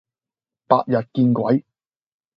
[0.67, 1.63] 白日見鬼